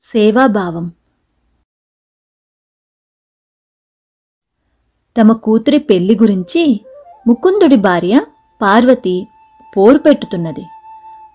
సేవాభావం. 0.00 0.92
తమ 5.20 5.32
కూతురి 5.32 5.78
పెళ్ళి 5.78 6.16
గురించి 6.16 6.80
ముకుందుడి 7.26 7.76
భార్య 7.76 8.26
పార్వతి 8.62 9.26
పోరు 9.76 9.98
పెట్టుతున్నది. 9.98 10.64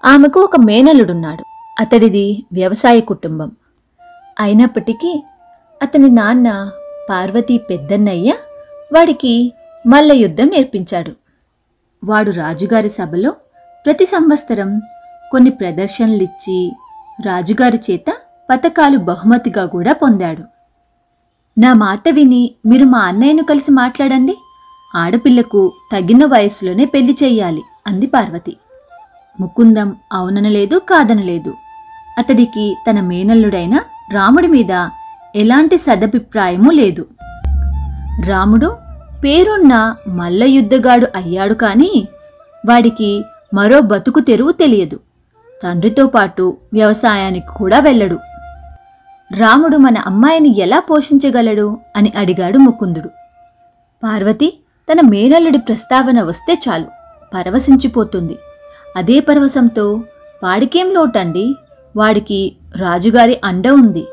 ఆమెకు 0.05 0.39
ఒక 0.39 0.57
మేనల్లుడున్నాడు. 0.57 1.43
అతడిది 1.79 2.43
వ్యవసాయ 2.53 2.99
కుటుంబం. 3.01 3.51
అయినప్పటికీ 4.39 5.23
అతని 5.81 6.09
నాన్న 6.09 6.71
పార్వతి 7.09 7.57
పెద్దన్నయ్య 7.57 8.33
వాడికి 8.93 9.53
మల్ల 9.87 10.11
యుద్ధం 10.11 10.47
నేర్పించాడు. 10.47 11.11
వాడు 12.03 12.31
రాజుగారి 12.31 12.89
సభలో 12.89 13.31
ప్రతి 13.85 14.05
సంవత్సరం 14.05 14.81
కొన్ని 15.31 15.49
ప్రదర్శనలిచ్చి 15.49 16.71
రాజుగారి 17.25 17.79
చేత 17.91 18.17
పతకాలు 18.53 18.97
బహుమతిగా 18.97 19.65
కూడా 19.65 19.93
పొందాడు. 19.93 20.43
నా 21.59 21.73
మాట 21.73 22.09
విని 22.09 22.55
మీరు 22.65 22.85
మా 22.85 22.99
అన్నయ్యను 22.99 23.43
కలిసి 23.43 23.71
మాట్లాడండి. 23.71 24.37
ఆడపిల్లకు 24.95 25.73
తగిన 25.91 26.25
వయసులోనే 26.25 26.85
పెళ్ళి 26.85 27.17
చేయాలి 27.23 27.61
అంది 27.87 28.07
పార్వతి. 28.07 28.57
ముకుందం 29.41 29.95
అవుననలేదు 30.13 30.77
కాదనలేదు 30.77 31.53
అతడికి 32.19 32.77
తన 32.89 33.01
మేనల్లుడైన 33.01 33.79
రాముడి 34.13 34.47
మీద 34.47 34.87
ఎలాంటి 35.35 35.77
సదభిప్రాయమూ 35.77 36.71
లేదు. 36.71 37.05
రాముడు 38.25 38.77
పేరున్న 39.23 39.95
మల్ల 40.07 40.43
యుద్ధగాడు 40.43 41.07
అయ్యాడు 41.15 41.53
కానీ 41.53 42.07
వాడికి 42.69 43.23
మరో 43.53 43.81
బతుకు 43.81 44.19
తెరువు 44.19 44.51
తెలియదు. 44.51 44.99
తండ్రితో 45.63 46.07
పాటు 46.07 46.57
వ్యవసాయానికి 46.73 47.57
కూడా 47.57 47.79
వెళ్ళడు. 47.79 48.19
రాముడు 49.31 49.77
మన 49.77 49.97
అమ్మాయిని 49.97 50.59
ఎలా 50.59 50.79
పోషించగలడు? 50.79 51.77
అని 51.95 52.13
అడిగాడు 52.17 52.57
ముకుందుడు. 52.57 53.09
పార్వతి 54.03 54.59
తన 54.91 55.01
మేనల్లుడి 55.01 55.57
ప్రస్తావన 55.57 56.21
వస్తే 56.21 56.59
చాలు 56.69 56.85
పరవశించిపోతుంది. 57.33 58.37
అదే 58.97 59.19
పరవశంతో 59.19 60.03
వాడికేం 60.43 60.93
లోటండి? 60.93 61.55
వాడికి 61.97 62.55
రాజుగారి 62.77 63.41
అండ 63.45 63.67
ఉంది. 63.67 64.07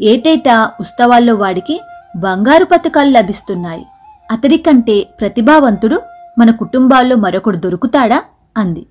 ఏటేటా 0.00 0.70
ఉత్సవాల్లో 0.80 1.34
వాడికి 1.34 1.80
బంగారు 2.16 2.64
పథకాలు 2.64 3.10
లభిస్తున్నాయి. 3.10 3.86
అతడి 4.30 4.56
కంటే 4.56 5.06
ప్రతిభావంతుడు 5.20 6.02
మన 6.38 6.50
కుటుంబాల్లో 6.50 7.16
మరొకడు 7.16 7.56
దొరుకుతాడా? 7.56 8.22
అంది. 8.56 8.86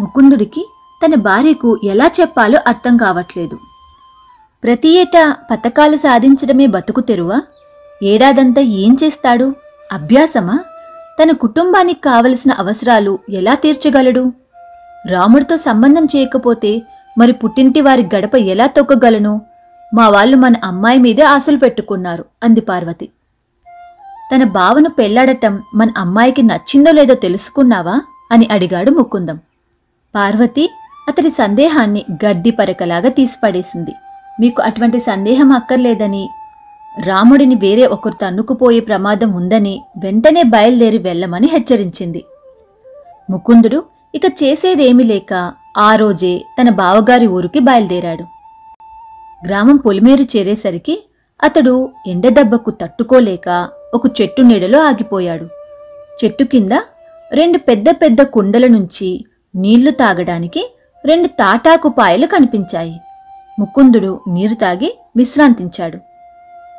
ముకుందుడికి 0.00 0.68
తన 1.04 1.14
భార్యకు 1.14 1.80
ఎలా 1.84 2.10
చెప్పాలో 2.20 2.58
అర్థం 2.66 2.96
కావట్లేదు. 2.96 3.58
ప్రతి 4.64 4.88
ఏటా 4.88 5.36
పథకాలు 5.50 5.96
సాధించడమే 5.96 6.66
బతుకు 6.66 7.00
తెరువా? 7.00 7.40
ఏడాదంతా 8.02 8.62
ఏం 8.62 8.96
చేస్తాడు? 9.04 9.54
అభ్యాసమా? 9.92 10.58
తన 11.22 11.30
కుటుంబానికి 11.30 12.00
కావలసిన 12.00 12.52
అవసరాలు 12.52 13.18
ఎలా 13.30 13.54
తీర్చగలడు? 13.54 14.32
రాముడితో 15.08 15.56
సంబంధం 15.56 16.04
చేయకపోతే 16.04 16.82
మరి 17.18 17.32
పుట్టింటి 17.32 17.80
వారి 17.80 18.08
గడప 18.16 18.34
ఎలా 18.34 18.66
తొక్కగలను? 18.66 19.40
మా 19.94 20.08
వాళ్ళు 20.08 20.36
మన 20.36 20.54
అమ్మాయి 20.64 20.98
మీదే 20.98 21.22
ఆశలు 21.22 21.56
పెట్టుకున్నారు 21.56 22.24
అంది 22.42 22.60
పార్వతి. 22.60 23.08
తన 24.34 24.44
బావను 24.44 24.90
పెళ్ళాడటం 24.90 25.62
మన 25.74 25.88
అమ్మాయికి 25.98 26.42
నచ్చిందో 26.42 26.90
లేదో 26.90 27.14
తెలుసుకున్నావా? 27.14 28.00
అని 28.32 28.48
అడిగాడు 28.50 28.90
ముకుందం. 28.90 29.36
పార్వతి 30.14 30.70
అతడి 31.08 31.30
సందేహాన్ని 31.30 32.04
గడ్డి 32.24 32.50
పరకలాగా 32.50 33.08
తీసిపడేసింది. 33.08 33.90
మీకు 34.40 34.62
అటువంటి 34.62 35.00
సందేహం 35.00 35.52
అక్కర్లేదని 35.52 36.28
రాముడిని 37.06 37.54
వేరే 37.54 37.86
ఒకరు 37.86 38.12
తన్నుకుపోయే 38.12 38.80
ప్రమాదం 38.80 39.32
ఉందని 39.32 39.80
వెంటనే 39.96 40.42
బయలుదేరి 40.42 40.98
వెళ్ళమని 40.98 41.46
హెచ్చరించింది. 41.46 42.24
ముకుందుడు 43.30 43.84
ఇక 44.14 44.22
చేసేదేమీ 44.42 45.04
లేక 45.04 45.52
ఆ 45.78 45.96
రోజే 45.96 46.42
తన 46.58 46.68
బావగారి 46.68 47.26
ఊరికి 47.26 47.60
బయలుదేరాడు. 47.60 48.24
గ్రామం 49.46 49.76
పొలిమేరు 49.76 50.22
చేరేసరికి 50.22 51.02
అతడు 51.42 51.88
ఎండదెబ్బకు 52.06 52.70
తట్టుకోలేక 52.70 53.68
ఒక 53.94 54.06
చెట్టు 54.20 54.42
నీడలో 54.42 54.80
ఆగిపోయాడు. 54.80 55.46
చెట్టు 56.24 56.44
కింద 56.44 56.72
రెండు 57.34 57.58
పెద్ద 57.58 57.90
పెద్ద 57.90 58.22
కుండల 58.22 58.66
నుంచి 58.66 59.24
నీళ్ళు 59.56 59.90
తాగడానికి 59.90 60.70
రెండు 61.06 61.26
తాటాకు 61.26 61.88
పాయలు 61.88 62.26
కనిపించాయి. 62.26 63.00
ముకుందుడు 63.60 64.20
నీరు 64.28 64.54
తాగి 64.54 64.98
విశ్రాంతించాడు. 65.16 65.98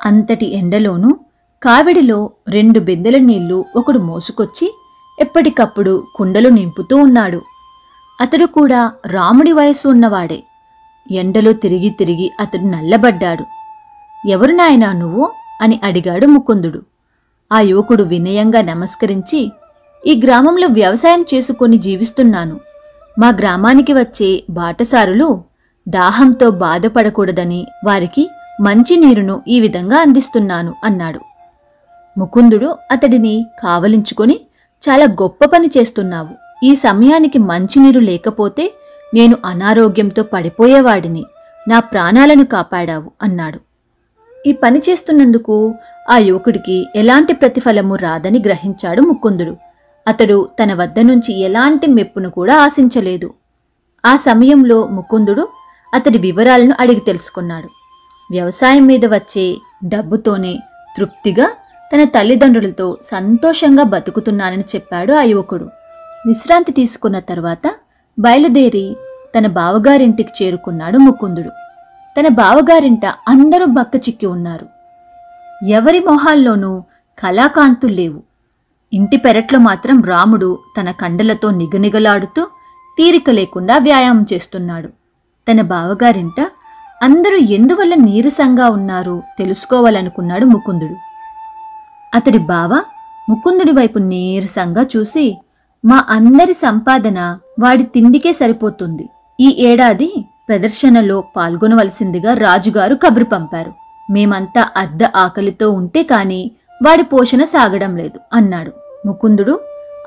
అంతటి 0.06 0.56
ఎండలోనూ 0.56 1.18
కావిడిలో 1.64 2.32
రెండు 2.50 2.80
బిందెల 2.80 3.18
నీళ్ళు 3.18 3.66
ఒకడు 3.76 4.00
మోసుకొచ్చి 4.00 4.76
ఎప్పటికప్పుడు 5.20 6.04
కుండలు 6.16 6.50
నింపుతూ 6.50 6.98
ఉన్నాడు. 6.98 7.42
అతడు 8.22 8.46
కూడా 8.46 8.92
రాముడి 9.08 9.52
వయసు 9.52 9.88
ఉన్నవాడే. 9.88 10.44
ఎండలో 11.12 11.52
తిరిగి 11.52 11.90
తిరిగి 11.90 12.32
అతడు 12.40 12.62
నల్లబడ్డాడు. 12.62 13.46
ఎవరు 14.28 14.52
నాయనా 14.52 14.92
నువ్వు? 14.92 15.32
అని 15.62 15.80
అడిగాడు 15.84 16.26
ముకుందుడు. 16.26 16.82
ఆ 17.54 17.60
యువకుడు 17.60 18.04
వినయంగా 18.04 18.62
నమస్కరించి 18.62 19.52
ఈ 20.08 20.22
గ్రామంలో 20.24 20.68
వ్యవసాయం 20.68 21.26
చేసుకొని 21.34 21.78
జీవిస్తున్నాను. 21.78 22.60
మా 23.20 23.28
గ్రామానికి 23.30 23.94
వచ్చే 23.94 24.44
బాటసారులు 24.50 25.51
దాహంతో 25.96 26.48
బాధపడకూడదని 26.50 27.62
వారికి 27.86 28.24
మంచినీరును 28.62 29.36
ఈ 29.48 29.60
విధంగా 29.60 29.98
అందిస్తున్నాను 29.98 30.74
అన్నాడు. 30.84 31.22
ముకుందుడు 32.18 32.70
అతడిని 32.92 33.36
కావలించుకొని 33.64 34.36
చాలా 34.84 35.06
గొప్ప 35.06 35.46
పని 35.46 35.68
చేస్తున్నావు. 35.78 36.34
ఈ 36.64 36.76
సమయానికి 36.76 37.40
మంచినీరు 37.40 38.00
లేకపోతే 38.00 38.74
నేను 39.14 39.36
అనారోగ్యంతో 39.46 40.24
పడిపోయేవాడిని. 40.24 41.24
నా 41.68 41.80
ప్రాణాలను 41.80 42.46
కాపాడావు 42.46 43.12
అన్నాడు. 43.22 43.60
ఈ 44.48 44.52
పని 44.52 44.80
చేస్తున్నందుకు 44.90 45.56
ఆ 46.10 46.18
యువకుడికి 46.18 46.78
ఎలాంటి 46.96 47.34
ప్రతిఫలము 47.34 47.96
రాదని 47.96 48.40
గ్రహించాడు 48.46 49.02
ముకుందుడు. 49.02 49.56
అతడు 50.08 50.38
తన 50.60 50.74
వద్ద 50.74 51.00
నుంచి 51.00 51.32
ఎలాంటి 51.40 51.88
మెప్పును 51.88 52.30
కూడా 52.30 52.56
ఆశించలేదు. 52.62 53.30
ఆ 54.04 54.14
సమయంలో 54.18 54.88
ముకుందుడు 54.88 55.44
అతడి 55.94 56.18
వివరాలను 56.18 56.76
అడిగి 56.80 57.00
తెలుసుకున్నాడు. 57.00 57.70
వ్యవసాయం 58.32 58.86
మీద 58.86 59.06
వచ్చే 59.06 59.58
డబ్బుతోనే 59.86 60.60
తృప్తిగా 60.98 61.48
తన 61.94 62.04
తల్లిదండ్రులతో 62.04 62.98
సంతోషంగా 63.04 63.84
బతుకుతున్నానని 63.84 64.62
చెప్పాడు 64.62 65.14
ఆ 65.14 65.22
యువకుడు. 65.22 65.66
విశ్రాంతి 66.28 66.72
తీసుకున్న 66.72 67.20
తర్వాత 67.20 67.72
బయలుదేరి 68.20 68.96
తన 69.38 69.48
బావగారింటికి 69.48 70.44
చేరుకున్నాడు 70.44 70.98
ముకుందుడు. 70.98 71.50
తన 72.20 72.28
బావగారింట 72.28 73.06
అందరూ 73.06 73.66
బక్క 73.66 73.96
చిక్కి 73.96 74.26
ఉన్నారు. 74.26 74.68
ఎవరి 75.66 76.00
మొహాల్లోనూ 76.00 76.84
కళాకాంతులు 77.20 77.94
లేవు. 77.94 78.24
ఇంటి 78.94 79.18
పెరట్లో 79.18 79.60
మాత్రం 79.60 80.02
రాముడు 80.02 80.60
తన 80.80 80.92
కండలతో 80.92 81.52
నిగనిగలాడుతూ 81.52 82.48
తీరిక 82.98 83.30
లేకుండా 83.30 83.78
వ్యాయామం 83.78 84.26
చేస్తున్నాడు. 84.34 84.90
తన 85.48 85.62
బావగారింట 85.62 86.40
అందరూ 87.04 87.38
ఎందువల్ల 87.38 87.94
నీరసంగా 87.96 88.70
ఉన్నారు 88.70 89.24
తెలుసుకోవాలనుకున్నాడు 89.38 90.46
ముకుందుడు. 90.46 90.96
అతడి 92.16 92.38
బావ 92.38 92.74
ముకుందుడి 93.30 93.72
వైపు 93.72 94.00
నీరసంగా 94.00 94.84
చూసి 94.98 95.38
మా 95.86 96.06
అందరి 96.10 96.54
సంపాదన 96.54 97.20
వాడి 97.60 97.84
తిండికే 97.84 98.34
సరిపోతుంది. 98.34 99.10
ఈ 99.40 99.56
ఏడాది 99.60 100.26
ప్రదర్శనలో 100.50 101.24
పాల్గొనవలసిందిగా 101.38 102.34
రాజుగారు 102.34 102.96
కబురు 102.96 103.26
పంపారు. 103.26 103.74
మేమంతా 104.12 104.70
అర్ధ 104.78 105.04
ఆకలితో 105.16 105.72
ఉంటే 105.72 106.04
కాని 106.04 106.52
వాడి 106.84 107.04
పోషణ 107.04 107.44
సాగడం 107.44 107.96
లేదు 107.96 108.20
అన్నాడు. 108.34 108.72
ముకుందుడు 109.06 109.60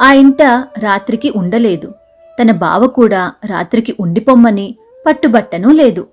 ఆ 0.03 0.13
ఇంట 0.13 0.43
రాత్రికి 0.79 1.33
ఉండలేదు. 1.37 1.89
తన 2.43 2.51
బావ 2.51 2.87
కూడా 2.87 3.33
రాత్రికి 3.45 3.97
ఉండిపోమ్మని 4.01 4.77
పట్టుబట్టను 5.07 5.71
లేదు. 5.71 6.07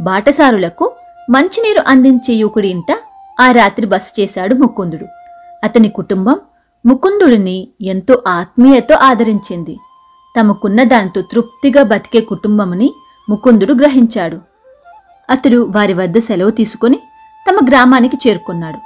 బాటసారులకు 0.00 0.92
మంచినీరు 1.30 1.82
అందించే 1.86 2.34
యువకుడి 2.34 2.68
ఇంట 2.68 2.96
ఆ 3.40 3.52
రాత్రి 3.52 3.86
బస 3.86 4.12
చేశాడు 4.20 4.54
ముకుందుడు. 4.54 5.06
అతని 5.64 5.88
కుటుంబం 5.88 6.40
ముకుందుడిని 6.86 7.68
ఎంతో 7.82 8.22
ఆత్మీయతో 8.28 8.94
ఆదరించింది. 8.94 9.78
తమకున్న 10.36 10.82
దానితో 10.82 11.20
తృప్తిగా 11.20 11.82
బతికే 11.82 12.20
కుటుంబమని 12.20 12.92
ముకుందుడు 13.30 13.72
గ్రహించాడు. 13.72 14.38
అతడు 15.30 15.72
వారి 15.76 15.92
వద్ద 15.92 16.18
సెలవు 16.18 16.50
తీసుకుని 16.50 16.98
తమ 17.50 17.56
గ్రామానికి 17.68 18.28
చేరుకున్నాడు. 18.28 18.78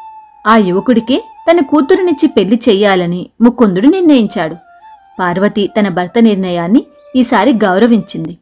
ఆ 0.49 0.56
యువకుడికే 0.56 1.25
తన 1.50 1.61
కూతురునిచ్చి 1.61 2.29
పెళ్ళి 2.29 2.61
చెయ్యాలని 2.69 3.31
ముకుందుడు 3.41 3.87
నిర్ణయించాడు. 3.87 4.55
పార్వతి 5.20 5.70
తన 5.81 5.88
భర్త 5.88 6.19
నిర్ణయాన్ని 6.19 6.87
ఈసారి 7.17 7.52
గౌరవించింది. 7.52 8.38